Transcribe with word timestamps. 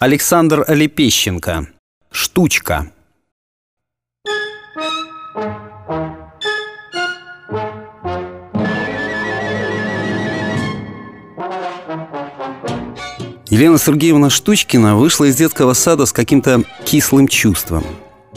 Александр 0.00 0.64
Лепещенко. 0.68 1.66
Штучка. 2.12 2.92
Елена 13.48 13.76
Сергеевна 13.78 14.30
Штучкина 14.30 14.94
вышла 14.94 15.24
из 15.24 15.34
детского 15.34 15.72
сада 15.72 16.06
с 16.06 16.12
каким-то 16.12 16.62
кислым 16.84 17.26
чувством. 17.26 17.82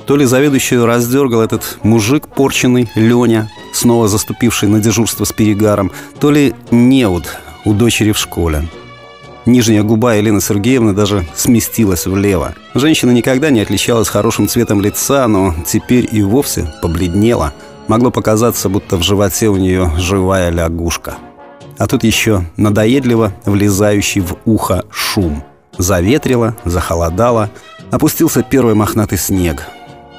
То 0.08 0.16
ли 0.16 0.26
заведующую 0.26 0.88
раздергал 0.88 1.42
этот 1.42 1.78
мужик 1.84 2.28
порченный, 2.28 2.90
Леня, 2.96 3.52
снова 3.72 4.08
заступивший 4.08 4.68
на 4.68 4.80
дежурство 4.80 5.26
с 5.26 5.32
перегаром, 5.32 5.92
то 6.20 6.32
ли 6.32 6.56
неуд 6.72 7.38
у 7.66 7.74
дочери 7.76 8.14
в 8.14 8.18
школе. 8.18 8.68
Нижняя 9.46 9.82
губа 9.82 10.14
Елены 10.14 10.40
Сергеевны 10.40 10.94
даже 10.94 11.26
сместилась 11.36 12.06
влево. 12.06 12.54
Женщина 12.76 13.10
никогда 13.10 13.50
не 13.50 13.62
отличалась 13.62 14.08
хорошим 14.08 14.48
цветом 14.48 14.82
лица, 14.82 15.28
но 15.28 15.56
теперь 15.66 16.08
и 16.12 16.22
вовсе 16.22 16.72
побледнела. 16.82 17.54
Могло 17.88 18.12
показаться, 18.12 18.70
будто 18.70 18.98
в 18.98 19.04
животе 19.04 19.50
у 19.50 19.58
нее 19.58 19.92
живая 19.98 20.52
лягушка. 20.52 21.16
А 21.80 21.88
тут 21.88 22.04
еще 22.04 22.46
надоедливо 22.56 23.34
влезающий 23.46 24.22
в 24.22 24.38
ухо 24.46 24.86
шум. 24.92 25.44
Заветрило, 25.78 26.56
захолодало, 26.64 27.50
опустился 27.90 28.44
первый 28.44 28.76
мохнатый 28.76 29.18
снег. 29.18 29.64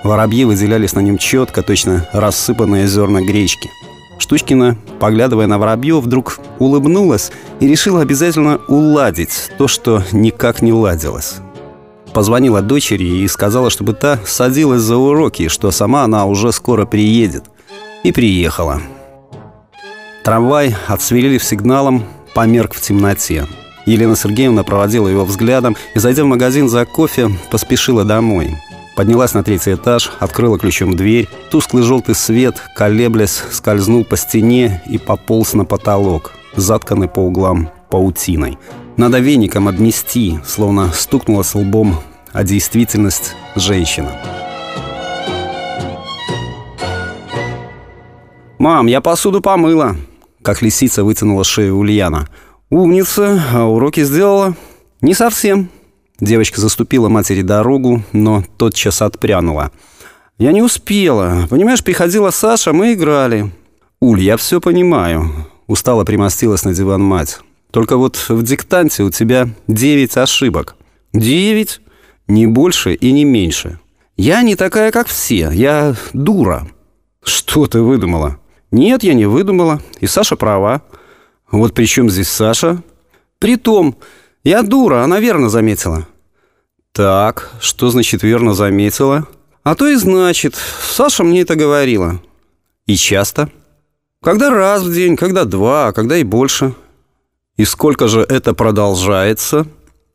Воробьи 0.02 0.44
выделялись 0.44 0.94
на 0.94 1.00
нем 1.00 1.16
четко, 1.16 1.62
точно 1.62 2.08
рассыпанные 2.12 2.88
зерна 2.88 3.20
гречки– 3.20 3.70
Штучкина, 4.18 4.76
поглядывая 5.00 5.46
на 5.46 5.58
Воробьев, 5.58 6.02
вдруг 6.04 6.38
улыбнулась 6.58 7.32
и 7.60 7.66
решила 7.66 8.00
обязательно 8.00 8.60
уладить 8.68 9.50
то, 9.58 9.68
что 9.68 10.02
никак 10.12 10.62
не 10.62 10.72
ладилось. 10.72 11.36
Позвонила 12.12 12.60
дочери 12.60 13.04
и 13.04 13.28
сказала, 13.28 13.70
чтобы 13.70 13.94
та 13.94 14.18
садилась 14.24 14.82
за 14.82 14.96
уроки, 14.96 15.48
что 15.48 15.70
сама 15.70 16.04
она 16.04 16.26
уже 16.26 16.52
скоро 16.52 16.84
приедет. 16.84 17.44
И 18.04 18.12
приехала. 18.12 18.82
Трамвай, 20.24 20.76
отсверлив 20.86 21.42
сигналом, 21.42 22.04
померк 22.34 22.74
в 22.74 22.80
темноте. 22.80 23.46
Елена 23.86 24.14
Сергеевна 24.14 24.62
проводила 24.62 25.08
его 25.08 25.24
взглядом 25.24 25.76
и, 25.94 25.98
зайдя 25.98 26.24
в 26.24 26.26
магазин 26.26 26.68
за 26.68 26.84
кофе, 26.84 27.30
поспешила 27.50 28.04
домой. 28.04 28.56
Поднялась 28.96 29.34
на 29.34 29.42
третий 29.42 29.74
этаж, 29.74 30.12
открыла 30.20 30.58
ключом 30.58 30.96
дверь. 30.96 31.28
Тусклый 31.50 31.82
желтый 31.82 32.14
свет, 32.14 32.62
колеблясь, 32.76 33.42
скользнул 33.50 34.04
по 34.04 34.16
стене 34.16 34.82
и 34.86 34.98
пополз 34.98 35.54
на 35.54 35.64
потолок, 35.64 36.32
затканный 36.56 37.08
по 37.08 37.20
углам 37.20 37.70
паутиной. 37.90 38.58
Надо 38.96 39.18
веником 39.18 39.68
обмести, 39.68 40.38
словно 40.46 40.92
стукнула 40.92 41.42
с 41.42 41.54
лбом 41.54 41.98
а 42.32 42.44
действительность 42.44 43.34
женщина. 43.56 44.10
«Мам, 48.58 48.86
я 48.86 49.00
посуду 49.00 49.40
помыла!» 49.40 49.96
Как 50.42 50.62
лисица 50.62 51.04
вытянула 51.04 51.44
шею 51.44 51.76
Ульяна. 51.76 52.28
«Умница, 52.70 53.42
а 53.52 53.64
уроки 53.64 54.02
сделала?» 54.02 54.54
«Не 55.00 55.14
совсем», 55.14 55.68
Девочка 56.20 56.60
заступила 56.60 57.08
матери 57.08 57.42
дорогу, 57.42 58.02
но 58.12 58.44
тотчас 58.56 59.02
отпрянула. 59.02 59.72
«Я 60.38 60.52
не 60.52 60.62
успела. 60.62 61.46
Понимаешь, 61.50 61.84
приходила 61.84 62.30
Саша, 62.30 62.72
мы 62.72 62.94
играли». 62.94 63.50
«Уль, 64.00 64.20
я 64.20 64.36
все 64.36 64.60
понимаю». 64.60 65.30
Устало 65.66 66.04
примостилась 66.04 66.64
на 66.64 66.74
диван 66.74 67.02
мать. 67.02 67.40
«Только 67.70 67.96
вот 67.96 68.16
в 68.28 68.42
диктанте 68.42 69.04
у 69.04 69.10
тебя 69.10 69.48
девять 69.68 70.16
ошибок». 70.16 70.76
«Девять? 71.12 71.80
Не 72.26 72.46
больше 72.46 72.94
и 72.94 73.12
не 73.12 73.24
меньше. 73.24 73.78
Я 74.16 74.42
не 74.42 74.56
такая, 74.56 74.90
как 74.90 75.06
все. 75.06 75.50
Я 75.50 75.94
дура». 76.12 76.66
«Что 77.22 77.66
ты 77.66 77.80
выдумала?» 77.80 78.38
«Нет, 78.70 79.02
я 79.02 79.14
не 79.14 79.26
выдумала. 79.26 79.80
И 80.00 80.06
Саша 80.06 80.36
права». 80.36 80.82
«Вот 81.50 81.74
при 81.74 81.84
чем 81.84 82.10
здесь 82.10 82.28
Саша?» 82.28 82.82
«Притом, 83.38 83.96
я 84.42 84.62
дура, 84.62 85.04
она 85.04 85.20
верно 85.20 85.48
заметила». 85.48 86.06
«Так, 86.92 87.50
что 87.60 87.90
значит 87.90 88.22
верно 88.22 88.52
заметила?» 88.52 89.26
«А 89.62 89.74
то 89.74 89.88
и 89.88 89.94
значит. 89.94 90.56
Саша 90.90 91.24
мне 91.24 91.40
это 91.40 91.54
говорила». 91.54 92.20
«И 92.86 92.96
часто?» 92.96 93.48
«Когда 94.22 94.50
раз 94.50 94.82
в 94.82 94.92
день, 94.92 95.16
когда 95.16 95.44
два, 95.44 95.92
когда 95.92 96.18
и 96.18 96.24
больше». 96.24 96.74
«И 97.56 97.64
сколько 97.64 98.08
же 98.08 98.20
это 98.20 98.54
продолжается?» 98.54 99.66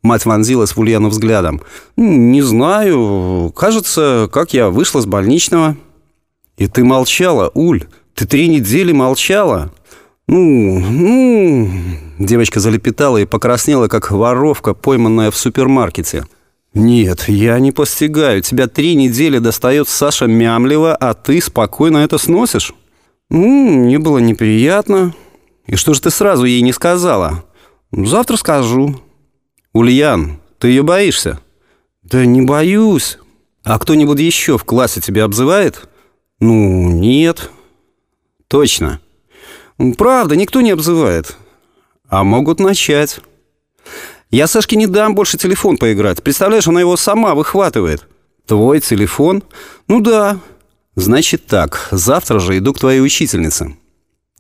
Мать 0.04 0.26
вонзилась 0.26 0.76
в 0.76 0.80
Ульяну 0.80 1.10
взглядом. 1.10 1.62
«Не 1.96 2.42
знаю. 2.44 3.52
Кажется, 3.56 4.30
как 4.32 4.54
я 4.54 4.70
вышла 4.70 5.02
с 5.02 5.06
больничного». 5.06 5.76
«И 6.58 6.68
ты 6.68 6.84
молчала, 6.84 7.50
Уль? 7.56 7.86
Ты 8.14 8.28
три 8.28 8.48
недели 8.48 8.92
молчала?» 8.92 9.72
«Ну, 10.28 10.80
ну...» 10.80 11.72
Девочка 12.20 12.60
залепетала 12.60 13.18
и 13.18 13.26
покраснела, 13.26 13.88
как 13.88 14.12
воровка, 14.12 14.74
пойманная 14.74 15.32
в 15.32 15.38
супермаркете. 15.38 16.26
«Нет, 16.78 17.28
я 17.28 17.58
не 17.58 17.72
постигаю. 17.72 18.44
Тебя 18.44 18.68
три 18.68 18.94
недели 18.94 19.40
достает 19.40 19.90
Саша 19.90 20.28
Мямлева, 20.28 20.96
а 20.96 21.16
ты 21.16 21.42
спокойно 21.42 21.98
это 21.98 22.20
сносишь?» 22.20 22.72
«Ну, 23.32 23.48
мне 23.48 23.98
было 23.98 24.20
неприятно. 24.20 25.16
И 25.66 25.76
что 25.76 25.96
же 25.96 26.02
ты 26.02 26.12
сразу 26.12 26.46
ей 26.46 26.62
не 26.62 26.72
сказала?» 26.74 27.44
«Завтра 27.92 28.36
скажу». 28.38 29.02
«Ульян, 29.74 30.40
ты 30.60 30.68
ее 30.68 30.84
боишься?» 30.84 31.40
«Да 32.04 32.24
не 32.26 32.44
боюсь». 32.44 33.18
«А 33.64 33.80
кто-нибудь 33.80 34.20
еще 34.20 34.60
в 34.60 34.64
классе 34.64 35.02
тебя 35.02 35.24
обзывает?» 35.24 35.90
«Ну, 36.40 36.92
нет». 36.92 37.50
«Точно?» 38.48 39.02
«Правда, 39.98 40.36
никто 40.36 40.62
не 40.62 40.70
обзывает». 40.70 41.38
«А 42.08 42.24
могут 42.24 42.60
начать». 42.60 43.20
Я 44.30 44.48
Сашке 44.48 44.76
не 44.76 44.88
дам 44.88 45.16
больше 45.16 45.38
телефон 45.38 45.78
поиграть. 45.78 46.22
Представляешь, 46.22 46.68
она 46.68 46.82
его 46.82 46.98
сама 46.98 47.34
выхватывает. 47.34 48.08
Твой 48.46 48.82
телефон? 48.82 49.44
Ну 49.88 50.02
да. 50.02 50.40
Значит 50.96 51.46
так, 51.46 51.88
завтра 51.92 52.40
же 52.40 52.58
иду 52.58 52.74
к 52.74 52.80
твоей 52.80 53.02
учительнице. 53.02 53.78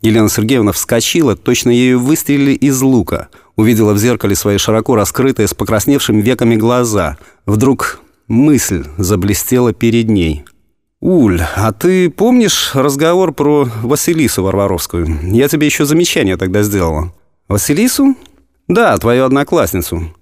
Елена 0.01 0.29
Сергеевна 0.29 0.71
вскочила, 0.71 1.35
точно 1.35 1.69
ею 1.69 1.99
выстрелили 1.99 2.53
из 2.53 2.81
лука. 2.81 3.29
Увидела 3.55 3.93
в 3.93 3.97
зеркале 3.97 4.35
свои 4.35 4.57
широко 4.57 4.95
раскрытые 4.95 5.47
с 5.47 5.53
покрасневшими 5.53 6.21
веками 6.21 6.55
глаза. 6.55 7.17
Вдруг 7.45 7.99
мысль 8.27 8.85
заблестела 8.97 9.73
перед 9.73 10.09
ней. 10.09 10.45
«Уль, 10.99 11.41
а 11.55 11.71
ты 11.73 12.09
помнишь 12.09 12.71
разговор 12.73 13.33
про 13.33 13.69
Василису 13.83 14.43
Варваровскую? 14.43 15.07
Я 15.31 15.47
тебе 15.47 15.67
еще 15.67 15.85
замечание 15.85 16.37
тогда 16.37 16.63
сделала». 16.63 17.13
«Василису? 17.47 18.15
«Да, 18.67 18.97
твою 18.97 19.25
одноклассницу». 19.25 20.13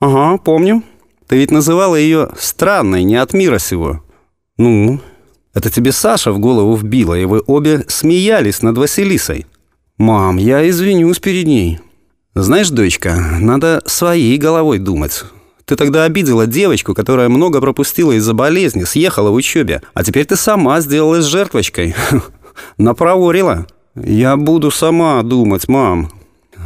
«Ага, 0.00 0.38
помню. 0.38 0.82
Ты 1.26 1.36
ведь 1.36 1.50
называла 1.50 1.96
ее 1.96 2.28
странной, 2.38 3.04
не 3.04 3.16
от 3.16 3.32
мира 3.32 3.58
сего». 3.58 4.02
«Ну?» 4.58 5.00
«Это 5.54 5.70
тебе 5.70 5.92
Саша 5.92 6.32
в 6.32 6.38
голову 6.38 6.76
вбила, 6.76 7.14
и 7.14 7.24
вы 7.24 7.42
обе 7.46 7.84
смеялись 7.88 8.62
над 8.62 8.76
Василисой». 8.76 9.46
«Мам, 9.96 10.36
я 10.36 10.68
извинюсь 10.68 11.18
перед 11.18 11.46
ней». 11.46 11.80
«Знаешь, 12.34 12.68
дочка, 12.68 13.38
надо 13.40 13.82
своей 13.86 14.36
головой 14.36 14.78
думать». 14.78 15.24
Ты 15.66 15.74
тогда 15.74 16.04
обидела 16.04 16.46
девочку, 16.46 16.94
которая 16.94 17.28
много 17.28 17.60
пропустила 17.60 18.12
из-за 18.12 18.34
болезни, 18.34 18.84
съехала 18.84 19.30
в 19.30 19.34
учебе, 19.34 19.82
а 19.94 20.04
теперь 20.04 20.24
ты 20.24 20.36
сама 20.36 20.80
сделалась 20.80 21.24
жертвочкой. 21.24 21.96
Напроворила. 22.78 23.66
Я 23.96 24.36
буду 24.36 24.70
сама 24.70 25.20
думать, 25.22 25.66
мам. 25.66 26.10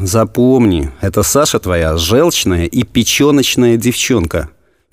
Запомни, 0.01 0.91
это 1.03 1.23
Саша 1.23 1.59
твоя 1.59 1.97
желчная 1.99 2.65
и 2.65 2.85
печеночная 2.85 3.77
девчонка». 3.77 4.49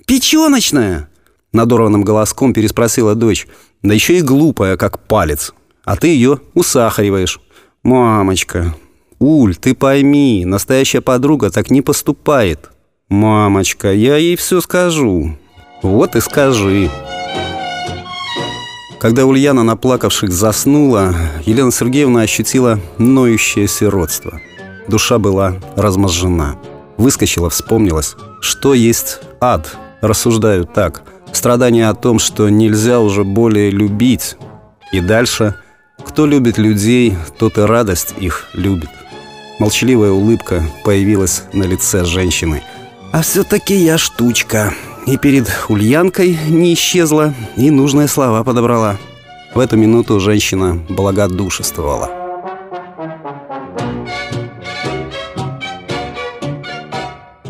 «Печеночная?» 0.06 1.08
Надорванным 1.52 2.02
голоском 2.02 2.52
переспросила 2.52 3.14
дочь. 3.14 3.46
«Да 3.82 3.94
еще 3.94 4.18
и 4.18 4.22
глупая, 4.22 4.76
как 4.76 4.98
палец. 5.06 5.54
А 5.84 5.96
ты 5.96 6.08
ее 6.08 6.40
усахариваешь». 6.54 7.40
«Мамочка, 7.82 8.74
Уль, 9.18 9.56
ты 9.56 9.74
пойми, 9.74 10.44
настоящая 10.44 11.00
подруга 11.00 11.50
так 11.50 11.70
не 11.70 11.80
поступает». 11.80 12.70
«Мамочка, 13.08 13.92
я 13.92 14.16
ей 14.16 14.36
все 14.36 14.60
скажу». 14.60 15.38
«Вот 15.82 16.16
и 16.16 16.20
скажи». 16.20 16.90
Когда 19.00 19.24
Ульяна, 19.24 19.62
наплакавших, 19.62 20.32
заснула, 20.32 21.14
Елена 21.46 21.70
Сергеевна 21.70 22.22
ощутила 22.22 22.80
ноющее 22.98 23.68
сиротство– 23.68 24.40
Душа 24.88 25.18
была 25.18 25.56
разможжена. 25.76 26.56
Выскочила, 26.96 27.50
вспомнилась. 27.50 28.16
Что 28.40 28.74
есть 28.74 29.20
ад? 29.40 29.76
Рассуждаю 30.00 30.64
так. 30.64 31.02
Страдание 31.32 31.88
о 31.88 31.94
том, 31.94 32.18
что 32.18 32.48
нельзя 32.48 33.00
уже 33.00 33.22
более 33.24 33.70
любить. 33.70 34.36
И 34.92 35.00
дальше. 35.00 35.54
Кто 36.04 36.26
любит 36.26 36.58
людей, 36.58 37.16
тот 37.38 37.58
и 37.58 37.60
радость 37.60 38.14
их 38.18 38.48
любит. 38.54 38.88
Молчаливая 39.58 40.10
улыбка 40.10 40.62
появилась 40.84 41.42
на 41.52 41.64
лице 41.64 42.04
женщины. 42.04 42.62
А 43.12 43.22
все-таки 43.22 43.74
я 43.74 43.98
штучка. 43.98 44.72
И 45.06 45.16
перед 45.16 45.48
Ульянкой 45.68 46.38
не 46.48 46.74
исчезла, 46.74 47.34
и 47.56 47.70
нужные 47.70 48.08
слова 48.08 48.44
подобрала. 48.44 48.96
В 49.54 49.58
эту 49.60 49.76
минуту 49.76 50.20
женщина 50.20 50.78
благодушествовала. 50.88 52.17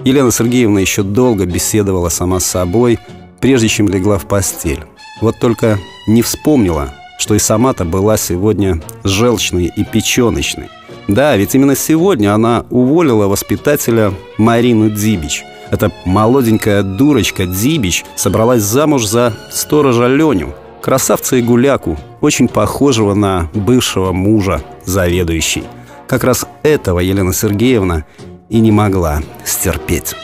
Елена 0.08 0.32
Сергеевна 0.32 0.80
еще 0.80 1.02
долго 1.02 1.44
беседовала 1.44 2.08
сама 2.08 2.40
с 2.40 2.46
собой, 2.46 2.98
прежде 3.40 3.68
чем 3.68 3.88
легла 3.88 4.16
в 4.16 4.24
постель. 4.24 4.84
Вот 5.20 5.38
только 5.38 5.78
не 6.06 6.22
вспомнила, 6.22 6.94
что 7.18 7.34
и 7.34 7.38
сама-то 7.38 7.84
была 7.84 8.16
сегодня 8.16 8.80
желчной 9.04 9.66
и 9.66 9.84
печеночной. 9.84 10.68
Да, 11.08 11.36
ведь 11.36 11.54
именно 11.54 11.76
сегодня 11.76 12.32
она 12.32 12.64
уволила 12.70 13.26
воспитателя 13.26 14.14
Марину 14.38 14.88
Дзибич. 14.88 15.44
Эта 15.70 15.92
молоденькая 16.06 16.82
дурочка 16.82 17.44
Дзибич 17.44 18.06
собралась 18.16 18.62
замуж 18.62 19.04
за 19.04 19.36
сторожа 19.50 20.06
Леню, 20.06 20.54
красавца 20.80 21.36
и 21.36 21.42
гуляку, 21.42 21.98
очень 22.22 22.48
похожего 22.48 23.12
на 23.12 23.50
бывшего 23.52 24.12
мужа 24.12 24.62
заведующей. 24.86 25.64
Как 26.06 26.24
раз 26.24 26.46
этого 26.62 27.00
Елена 27.00 27.34
Сергеевна 27.34 28.06
и 28.48 28.60
не 28.60 28.72
могла 28.72 29.22
стерпеть. 29.44 30.14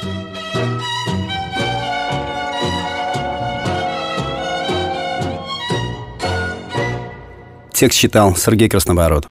Текст 7.72 7.98
читал 7.98 8.36
Сергей 8.36 8.68
Краснобород. 8.68 9.26